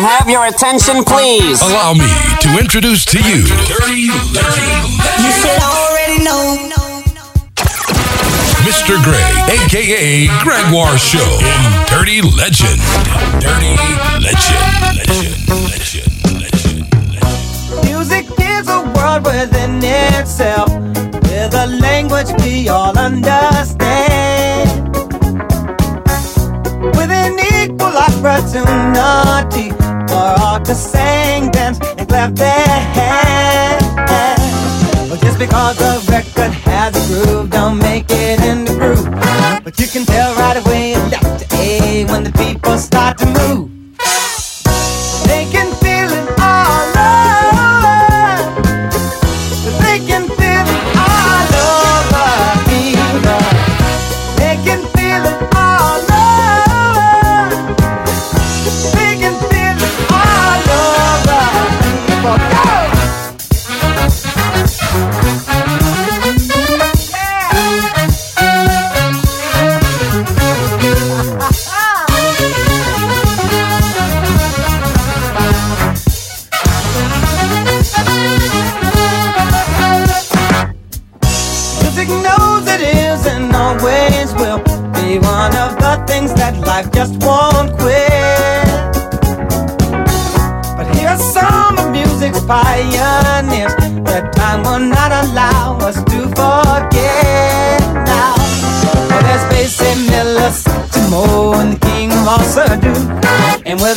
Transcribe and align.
I 0.00 0.08
have 0.16 0.30
your 0.30 0.46
attention, 0.46 1.04
please? 1.04 1.60
Allow 1.60 1.92
me 1.92 2.08
to 2.40 2.48
introduce 2.58 3.04
to 3.04 3.18
you 3.20 3.44
Dirty 3.68 4.08
You 4.08 4.16
should 5.28 5.60
already 5.60 6.24
know. 6.24 6.56
Mr. 8.64 8.96
Gray, 9.04 9.20
aka 9.60 10.26
Gregoire 10.40 10.96
Show 10.96 11.20
in 11.44 11.60
Dirty 11.92 12.22
Legend. 12.22 12.80
Dirty 13.44 13.76
Legend. 14.24 14.64
Legend. 14.96 15.68
Legend. 15.68 16.08
Legend. 16.32 16.48
Legend. 16.48 17.84
Music 17.84 18.24
is 18.40 18.68
a 18.72 18.80
world 18.96 19.26
within 19.26 19.84
itself, 19.84 20.72
with 21.28 21.52
a 21.52 21.66
language 21.78 22.32
we 22.40 22.70
all 22.70 22.96
understand. 22.96 24.80
With 26.96 27.10
an 27.10 27.36
equal 27.38 27.98
opportunity 27.98 29.68
for 29.72 29.78
all 29.78 29.79
to 30.64 30.74
sing, 30.74 31.50
dance, 31.50 31.78
and 31.98 32.08
clap 32.08 32.34
their 32.34 32.78
hands. 32.96 33.84
Well, 35.08 35.18
just 35.20 35.38
because 35.38 35.76
the 35.76 35.92
record 36.10 36.52
has 36.52 36.94
a 36.94 37.02
groove, 37.08 37.50
don't 37.50 37.78
make 37.78 38.06
it 38.10 38.40
in 38.40 38.64
the 38.64 38.74
groove. 38.74 39.10
But 39.64 39.78
you 39.80 39.86
can 39.86 40.04
tell 40.04 40.34
right 40.36 40.56
away 40.56 40.94
to 40.94 41.46
A 41.56 42.04
when 42.06 42.22
the 42.24 42.32
people 42.32 42.78
start 42.78 43.18
to 43.18 43.26
move. 43.26 43.70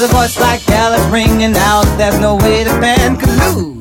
A 0.04 0.08
voice 0.08 0.40
like 0.40 0.68
Alice 0.70 1.06
ringing 1.06 1.56
out, 1.56 1.84
there's 1.98 2.20
no 2.20 2.36
way 2.36 2.64
the 2.64 2.72
band 2.82 3.20
could 3.20 3.30
lose. 3.30 3.73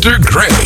Mr. 0.00 0.18
Greg 0.18 0.59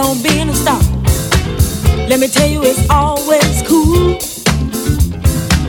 on 0.00 0.22
being 0.22 0.48
a 0.48 0.54
star. 0.54 0.80
Let 2.08 2.20
me 2.20 2.28
tell 2.28 2.48
you, 2.48 2.62
it's 2.64 2.88
always 2.88 3.62
cool. 3.68 4.16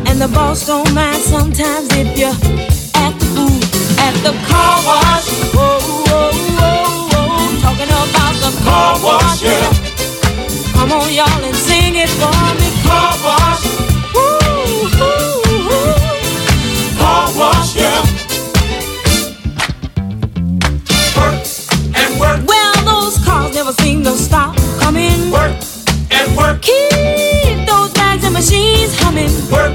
And 0.08 0.20
the 0.20 0.30
boss 0.34 0.66
don't 0.66 0.92
mind 0.94 1.22
sometimes 1.22 1.88
if 1.92 2.18
you 2.18 2.32
act 2.96 3.20
the 3.20 3.28
fool 3.36 3.60
at 4.00 4.16
the 4.26 4.34
car 4.48 4.76
wash. 4.88 5.28
Whoa, 5.54 5.80
whoa, 6.08 6.32
whoa, 6.60 7.12
whoa. 7.12 7.62
Talking 7.62 7.92
about 7.92 8.36
the 8.44 8.52
car, 8.64 8.96
car 8.96 9.06
wash, 9.06 9.44
yeah. 9.44 9.70
Come 10.74 10.92
on, 10.92 11.14
y'all, 11.14 11.44
and 11.44 11.56
no 24.04 24.16
stop 24.16 24.56
coming. 24.80 25.32
Work 25.32 25.56
and 26.10 26.36
work. 26.36 26.62
Keep 26.62 27.68
those 27.68 27.92
bags 27.94 28.24
and 28.24 28.34
machines 28.34 28.98
humming. 29.00 29.32
Work 29.52 29.71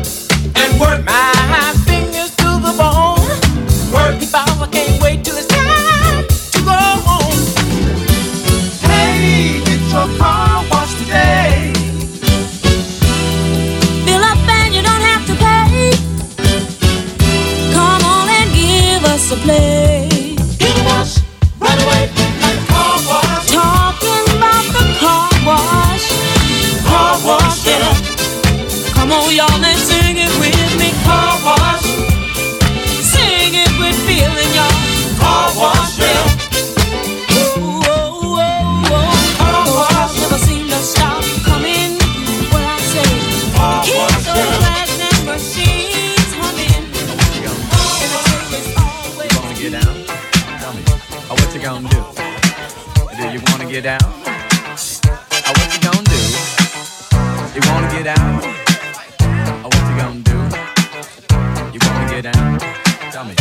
wanna 57.71 57.91
get 57.91 58.07
out? 58.07 58.43
Oh, 59.65 59.69
what 59.73 59.83
you 59.89 59.97
gonna 60.01 60.21
do? 60.23 60.39
You 61.73 61.81
wanna 61.85 62.07
get 62.11 62.27
out? 62.27 62.61
Tell 63.13 63.25
me. 63.25 63.35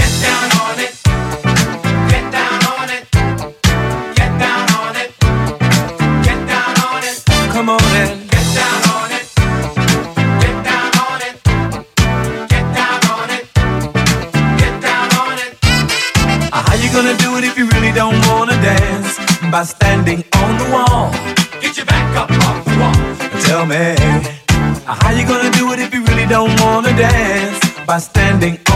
Get 0.00 0.12
down 0.24 0.48
on 0.62 0.78
it. 0.84 0.92
Get 2.12 2.24
down 2.32 2.60
on 2.72 2.88
it. 2.96 3.02
Get 4.18 4.32
down 4.44 4.66
on 4.80 4.96
it. 5.02 5.10
Get 6.26 6.40
down 6.52 6.74
on 6.88 7.02
it. 7.04 7.16
Come 7.54 7.68
on 7.70 7.94
in. 8.02 8.26
Get 8.34 8.46
down 8.58 8.80
on 8.94 9.10
it. 9.18 9.26
Get 10.42 10.56
down 10.68 10.90
on 11.06 11.20
it. 11.28 11.34
Get 12.52 12.66
down 12.78 13.00
on 13.14 13.30
it. 13.36 13.44
Get 14.60 14.74
down 14.82 15.08
on 15.22 15.36
it. 15.44 15.50
How 16.52 16.74
you 16.82 16.88
gonna 16.92 17.16
do 17.18 17.36
it 17.38 17.44
if 17.44 17.56
you 17.56 17.66
really 17.68 17.92
don't 17.92 18.18
wanna 18.28 18.56
dance? 18.60 19.18
By 19.50 19.62
standing 19.62 20.24
By 27.86 27.98
standing 27.98 28.58
up. 28.68 28.73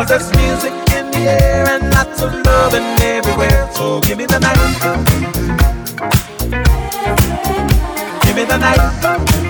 So 0.00 0.30
music 0.34 0.72
in 0.96 1.10
the 1.10 1.18
air 1.28 1.66
and 1.68 1.90
we'll 8.32 8.38
leave 8.38 8.48
the 8.48 8.54
others 8.54 9.04
on 9.04 9.49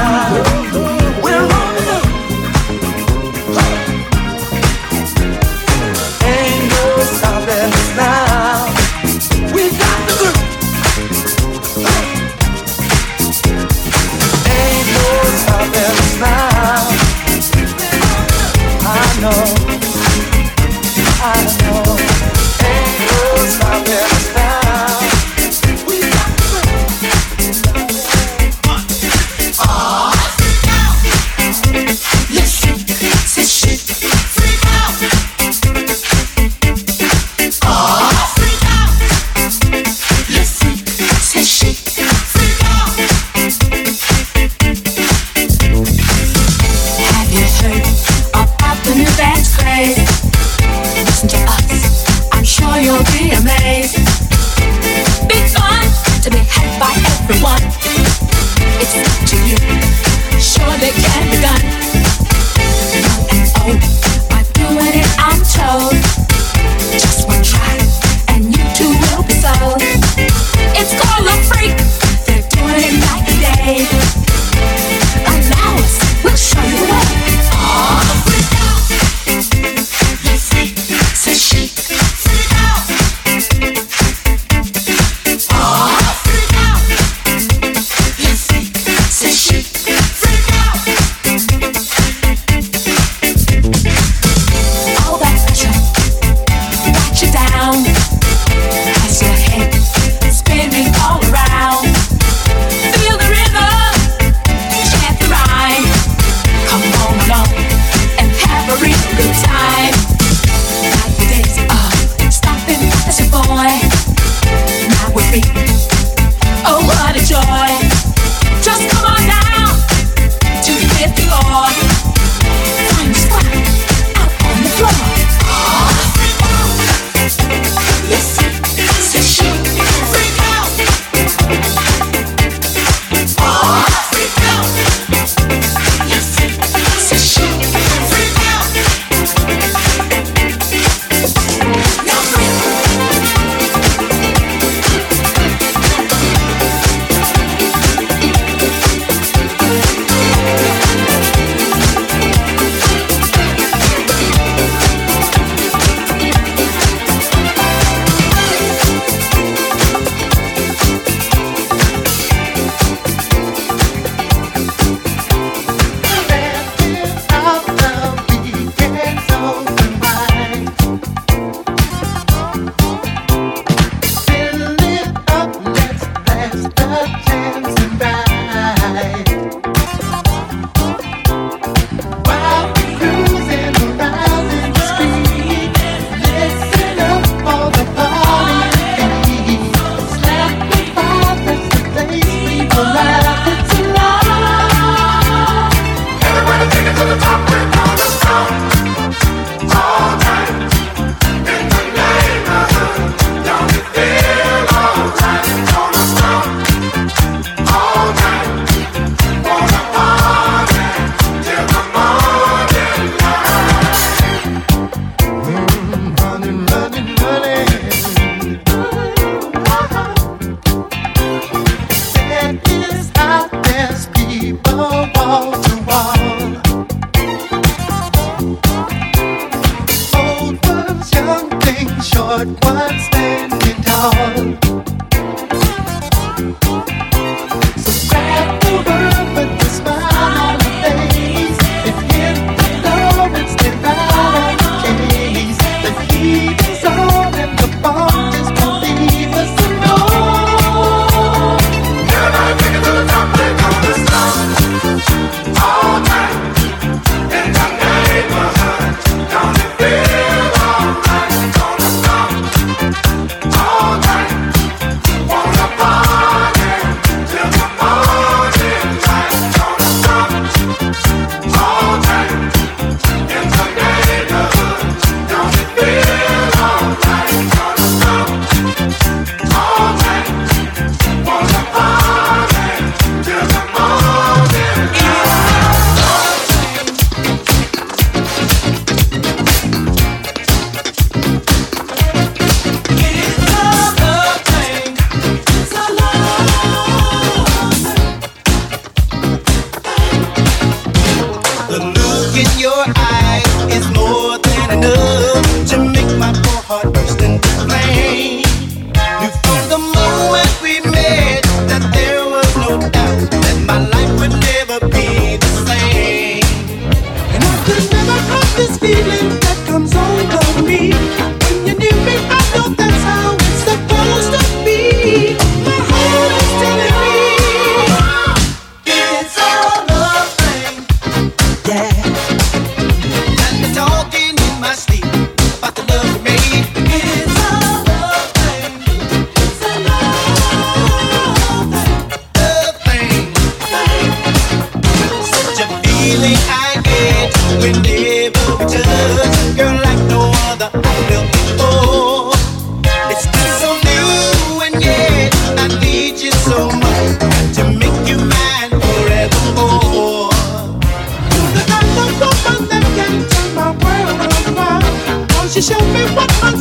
heart. 21.21 21.60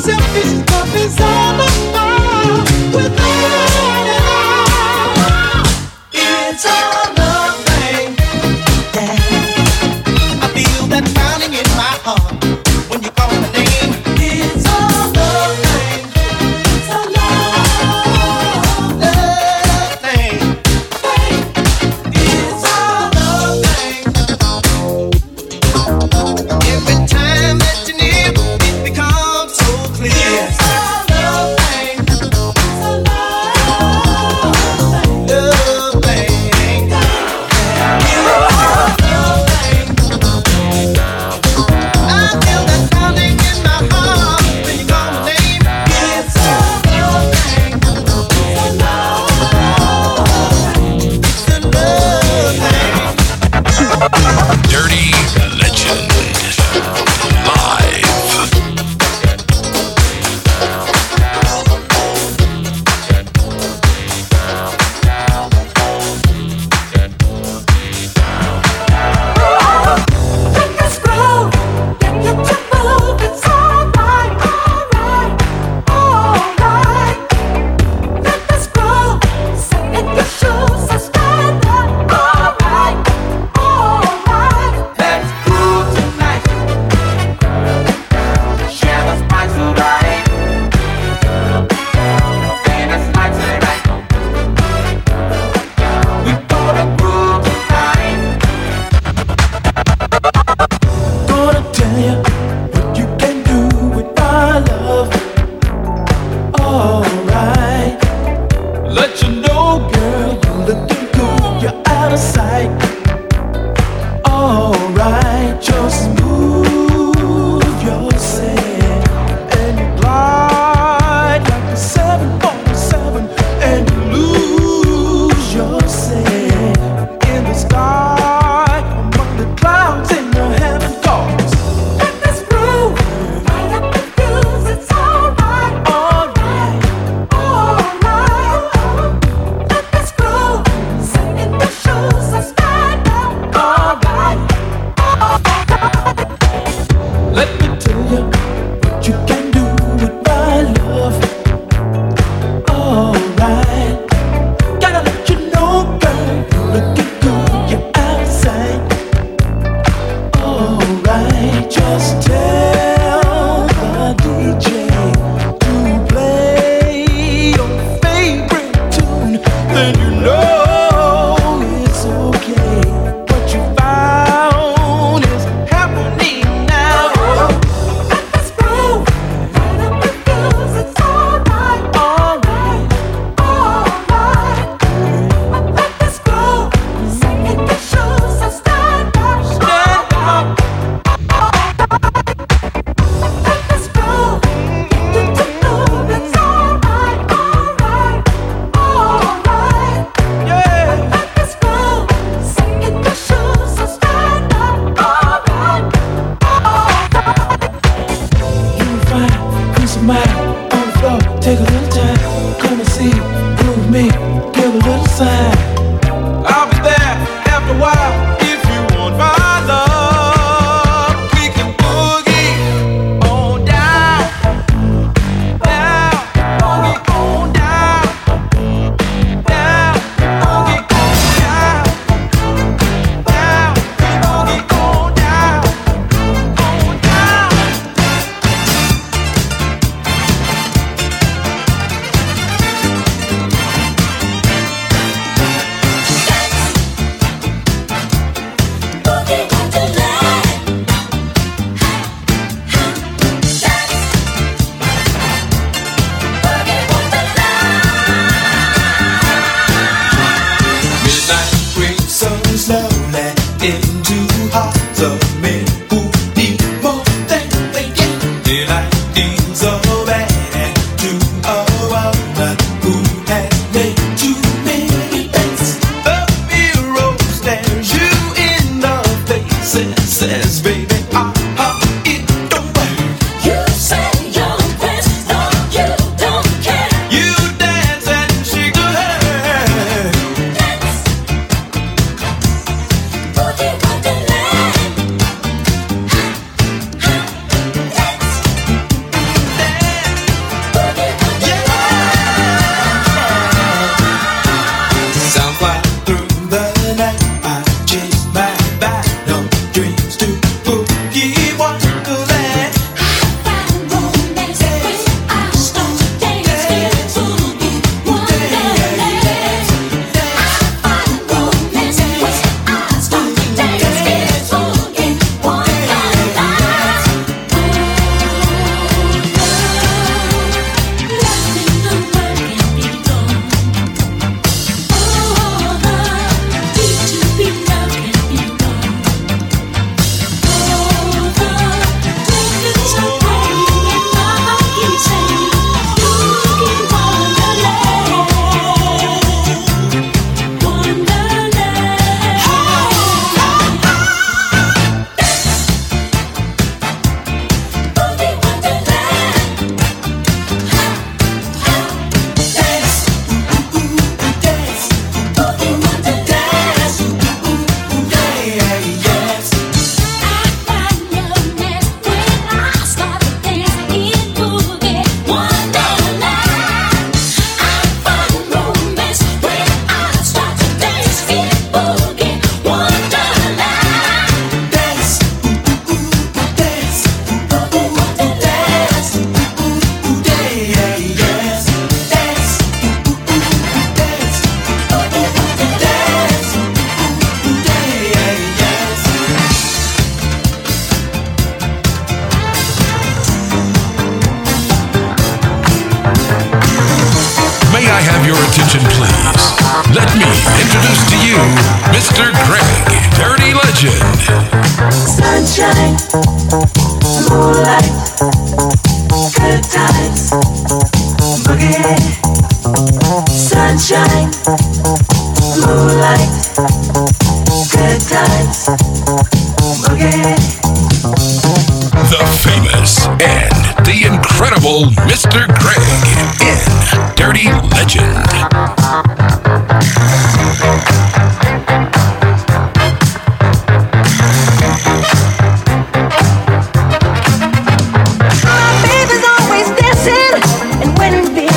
selfish. 0.01 0.80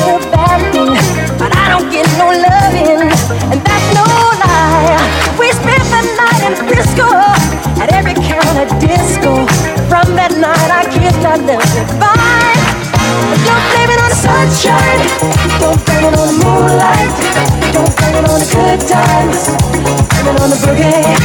For 0.04 0.20
bad 0.28 0.60
thing, 0.72 0.92
but 1.40 1.50
I 1.56 1.72
don't 1.72 1.88
get 1.88 2.04
no 2.20 2.28
loving, 2.28 3.08
and 3.48 3.58
that's 3.64 3.88
no 3.96 4.04
lie. 4.44 5.00
We 5.40 5.48
spent 5.56 5.84
the 5.88 6.02
night 6.20 6.42
in 6.44 6.54
Frisco 6.68 7.08
at 7.80 7.88
every 7.92 8.12
kind 8.12 8.56
of 8.60 8.68
disco. 8.84 9.48
From 9.88 10.12
that 10.20 10.36
night, 10.36 10.68
I 10.68 10.84
kissed 10.92 11.24
our 11.24 11.40
love 11.40 11.64
goodbye. 11.72 12.60
Don't 13.48 13.64
blame 13.72 13.90
it 13.96 14.00
on 14.04 14.10
the 14.12 14.20
sunshine, 14.20 15.00
don't 15.56 15.80
blame 15.88 16.04
it 16.04 16.14
on 16.20 16.26
the 16.28 16.36
moonlight, 16.44 17.12
don't 17.72 17.92
blame 17.96 18.16
it 18.20 18.26
on 18.28 18.38
the 18.44 18.48
good 18.52 18.80
times, 18.84 19.48
blame 19.72 20.36
it 20.36 20.42
on 20.44 20.50
the 20.52 20.60
boogie. 20.60 21.16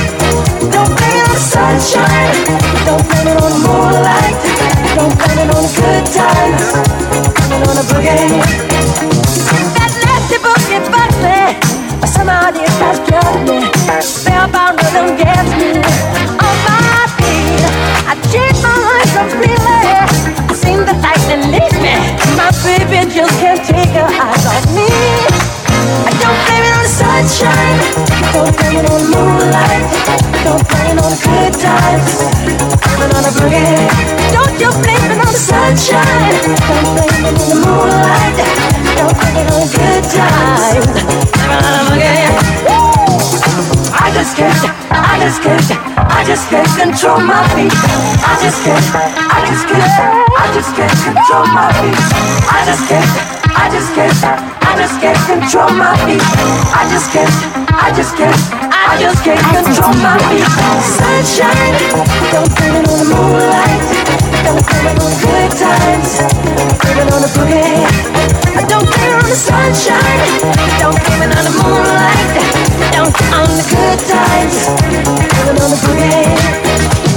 Don't 0.71 0.93
sunshine, 1.39 2.35
don't 2.85 3.03
blame 3.07 3.31
it 3.31 3.37
on 3.39 3.51
the 3.55 3.61
moonlight, 3.63 4.35
don't 4.95 5.15
blame 5.15 5.39
it 5.39 5.55
on 5.55 5.63
good 5.79 6.05
times, 6.11 6.63
blame 7.47 7.63
it 7.63 7.69
on 7.69 7.75
boogie. 7.87 8.79
That 9.73 9.91
nasty 10.03 10.37
bugs 10.43 10.67
me, 10.67 10.79
me. 15.55 15.79
On 16.43 16.55
my 16.67 17.07
feet. 17.17 17.63
I 18.03 18.15
my 18.61 18.75
life 18.75 19.11
completely. 19.15 19.81
I 20.49 20.53
the 20.85 20.93
lightning 20.99 21.51
me. 21.51 21.95
My 22.35 22.51
baby 22.63 23.07
just 23.11 23.33
can't 23.39 23.63
take 23.65 23.91
her 23.95 24.07
eyes 24.07 24.45
off 24.45 24.65
me. 24.75 24.87
I 26.05 26.11
don't 26.19 26.39
blame 26.45 26.65
it 26.67 26.73
on 26.75 26.83
the 26.83 26.91
sunshine. 26.91 27.79
Don't 28.33 28.51
blame 28.57 28.83
it 28.83 28.91
on 28.91 28.99
the 28.99 29.09
moonlight. 29.15 30.18
Blame 30.49 30.97
on 30.97 31.13
the 31.13 31.19
good 31.21 31.53
times. 31.61 32.25
It 32.25 33.13
on 33.13 33.21
the 33.21 33.29
boogie. 33.37 33.85
Don't 34.33 34.57
you 34.57 34.73
blame 34.81 35.13
it 35.13 35.21
on 35.21 35.29
the 35.29 35.37
sunshine. 35.37 36.41
Don't 36.41 36.97
blame 36.97 37.29
it 37.29 37.37
on 37.37 37.47
the 37.53 37.57
moonlight. 37.61 38.33
On 38.97 39.13
the 39.45 39.61
good 39.69 40.03
times. 40.09 40.73
It 40.73 41.53
on 41.53 41.69
the 41.69 41.83
boogie. 41.85 42.49
I 43.93 44.09
just 44.09 44.35
can't, 44.35 44.57
I 44.89 45.21
just 45.21 45.41
can't, 45.45 45.61
I 46.09 46.23
just 46.25 46.49
can't 46.49 46.67
control 46.81 47.19
my. 47.21 47.45
I 47.45 48.33
just 48.41 48.63
can't, 48.65 48.81
I 48.89 49.45
just 49.45 49.69
can't, 49.69 49.85
I 50.33 50.49
just 50.53 50.73
can't 50.73 50.97
control 51.05 51.45
my. 51.53 51.69
I 51.69 52.65
just 52.65 52.89
can't, 52.89 53.05
I 53.53 53.69
just 53.69 53.93
can't, 53.93 54.17
I 54.65 54.73
just 54.81 54.97
can't 54.99 55.21
control 55.29 55.69
my 55.77 55.93
feet. 56.09 56.25
I 56.73 56.89
just 56.89 57.13
can't, 57.13 57.29
I 57.69 57.93
just 57.95 58.17
can't, 58.17 58.68
I 58.89 58.97
just 58.97 59.23
can't 59.23 59.37
control 59.37 59.93
my 60.01 60.17
feet. 60.33 60.49
Sunshine, 60.81 61.77
don't 62.33 62.49
blame 62.57 62.81
it 62.81 62.89
on 62.89 62.97
the 62.97 63.05
moonlight. 63.05 63.85
Don't 64.41 64.65
blame 64.65 64.87
it 64.89 64.97
on 64.97 65.09
the 65.13 65.19
good 65.21 65.51
times. 65.61 66.17
Blame 66.81 67.05
it 67.05 67.13
on 67.13 67.21
the 67.21 67.29
boogie. 67.37 67.85
Don't 68.65 68.89
blame 68.89 69.13
it 69.13 69.21
on 69.21 69.29
the 69.29 69.37
sunshine. 69.37 70.41
Don't 70.81 70.97
blame 71.05 71.21
it 71.21 71.37
on 71.37 71.43
the 71.45 71.53
moonlight. 71.61 72.33
Don't 72.89 73.13
on 73.29 73.49
the 73.53 73.65
good 73.69 73.99
times. 74.09 74.57
Blame 74.81 75.53
it 75.53 75.61
on 75.61 75.69
the 75.69 75.79
boogie. 75.85 77.09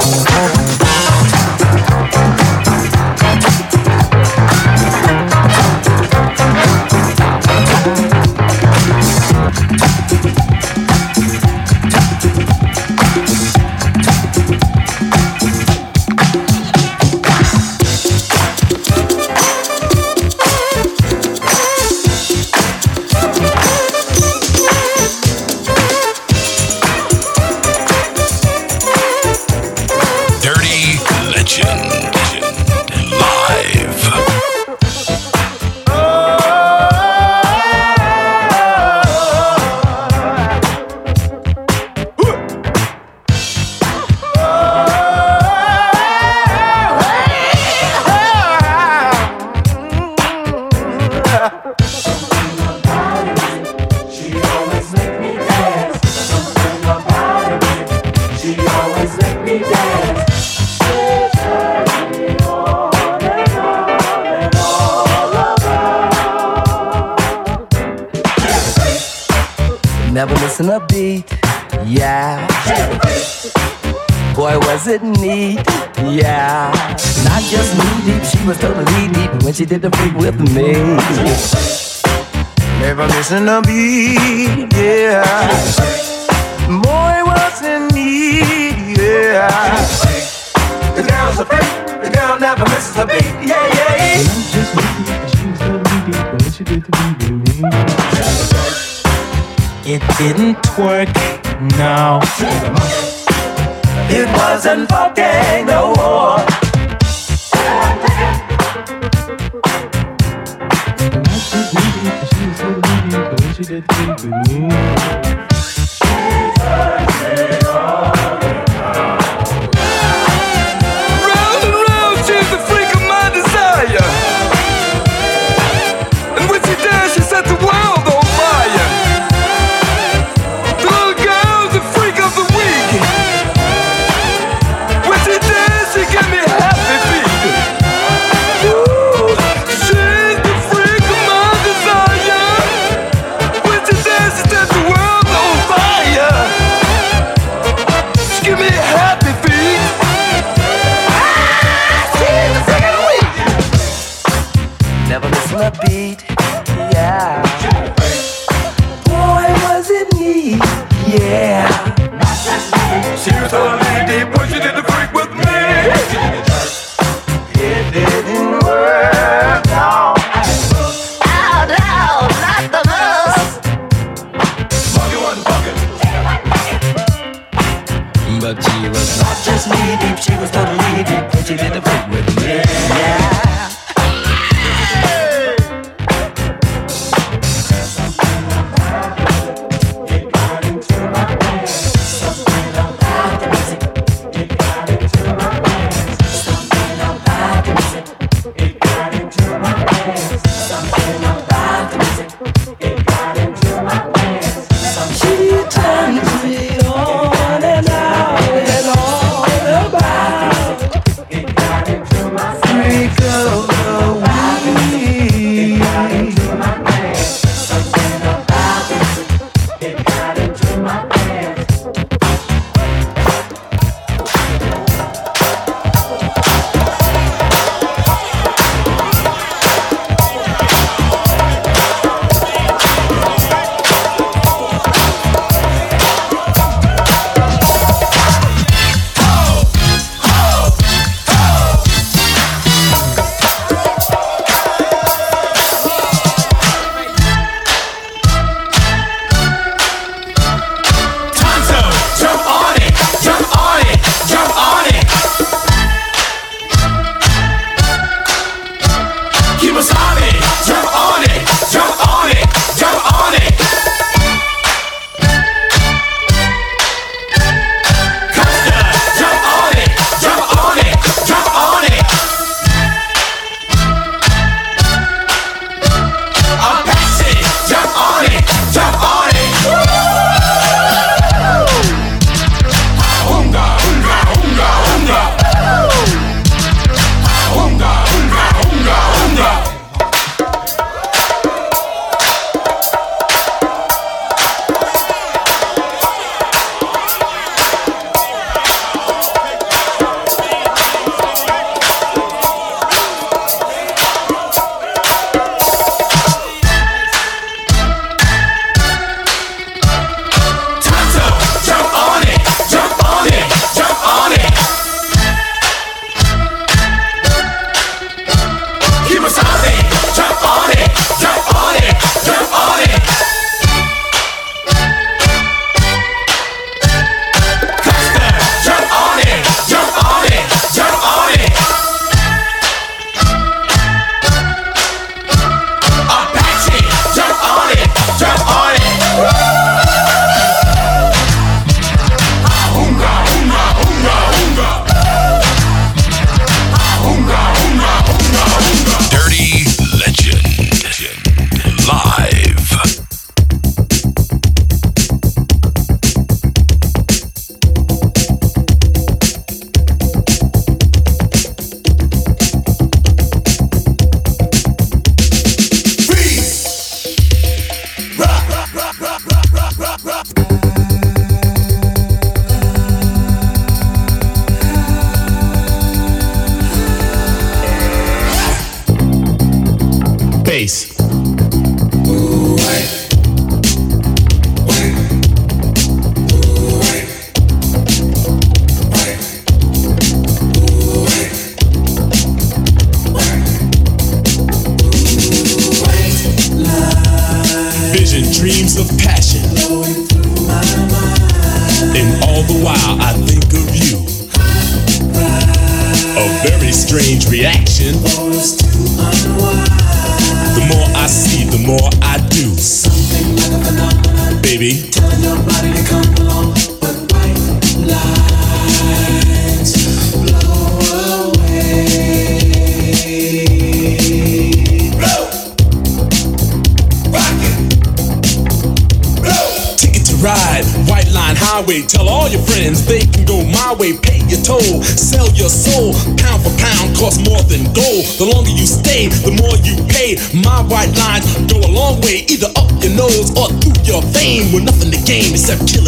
To 445.42 445.56
gain 445.66 445.81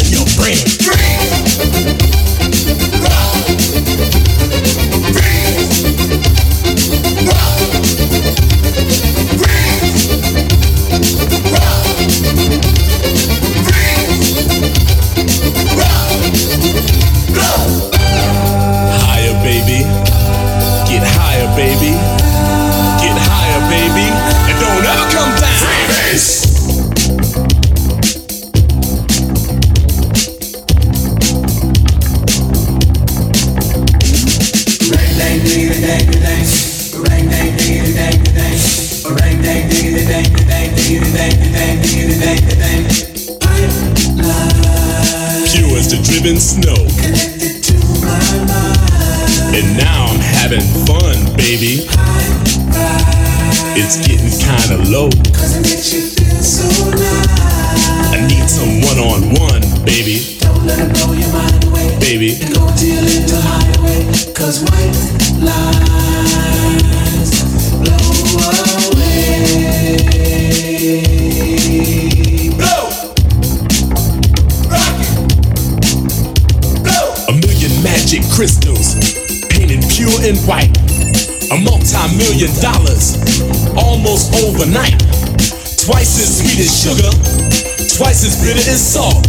bitter 88.45 88.69
and 88.69 88.77
salt. 88.77 89.25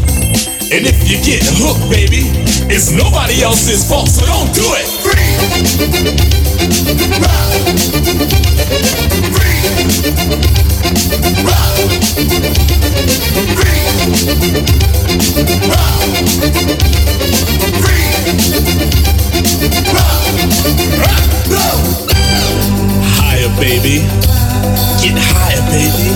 And 0.69 0.85
if 0.85 1.09
you 1.09 1.17
get 1.25 1.41
hooked, 1.57 1.89
baby, 1.89 2.29
it's 2.69 2.91
nobody 2.93 3.43
else's 3.43 3.89
fault, 3.89 4.09
so 4.09 4.27
don't 4.27 4.53
do 4.53 4.61
it. 4.77 4.85
Free. 5.01 5.25
Rock. 7.25 7.57
Free. 9.33 9.61
Rock. 11.49 11.77
Free. 13.57 13.85
Rock. 19.97 20.27
Rock. 21.01 21.31
Rock. 21.49 21.81
Higher, 23.17 23.49
baby. 23.59 24.46
Get 25.03 25.17
higher, 25.19 25.63
baby. 25.71 26.11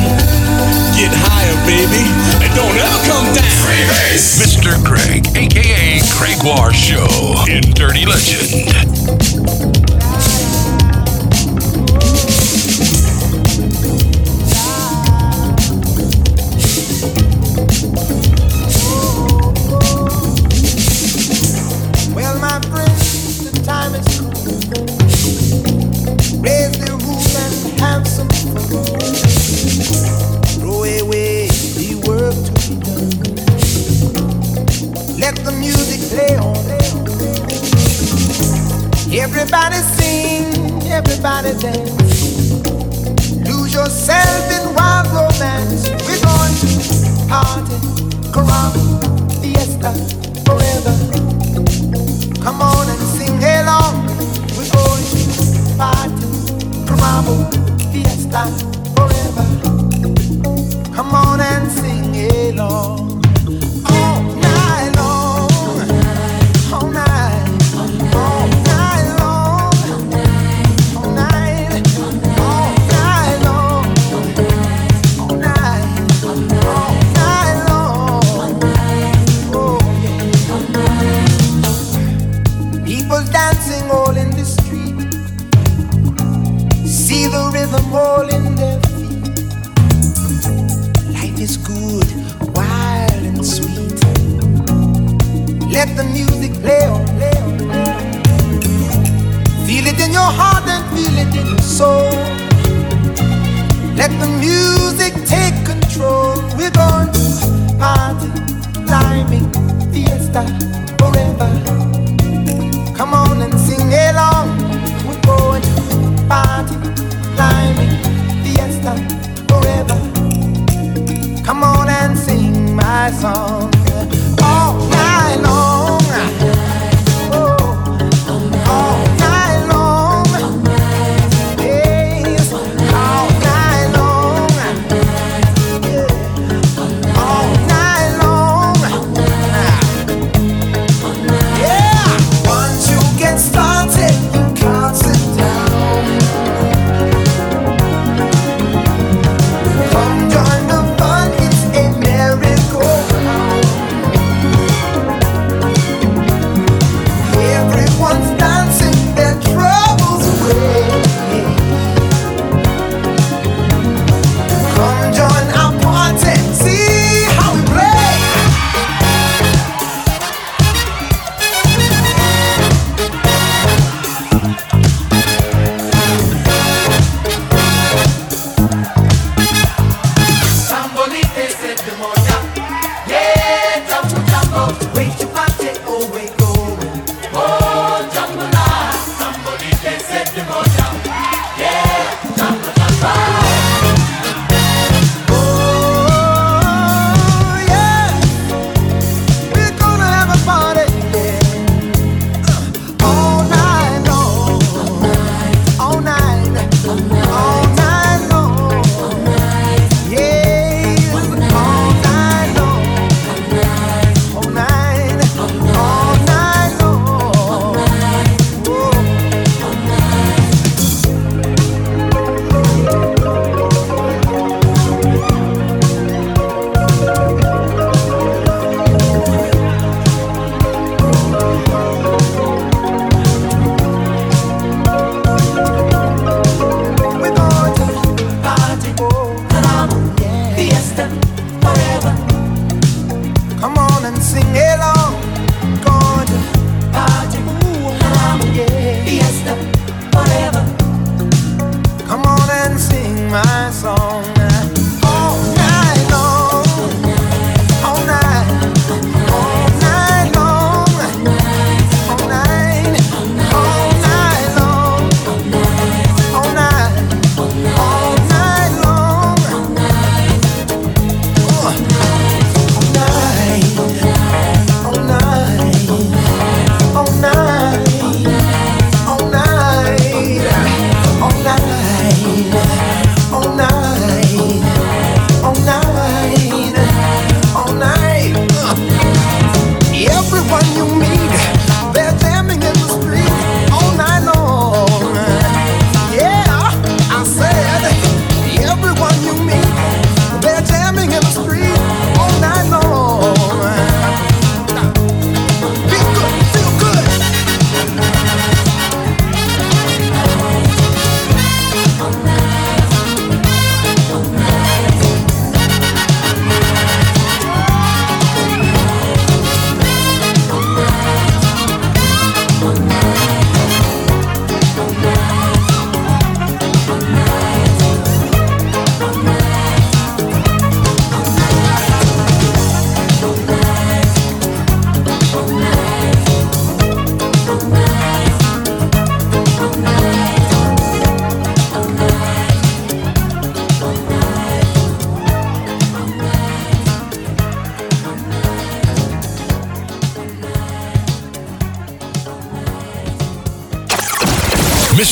Get 0.97 1.13
higher, 1.13 1.57
baby. 1.67 2.05
And 2.45 2.53
don't 2.55 2.77
ever 2.77 3.01
come 3.07 3.27
down. 3.35 3.45
Freebase. 3.65 4.41
Mr. 4.41 4.77
Craig, 4.85 5.27
aka 5.37 6.01
Craig 6.13 6.43
War 6.45 6.73
Show 6.73 7.09
in 7.49 7.63
Dirty 7.73 8.07
Legend. 8.07 9.90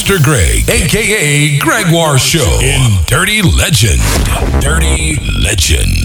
Mr. 0.09 0.25
Greg, 0.25 0.71
aka 0.71 1.59
Gregoire 1.59 2.17
Show 2.19 2.61
in 2.63 3.05
Dirty 3.05 3.43
Legend. 3.43 4.01
Dirty 4.59 5.17
Legend. 5.39 5.98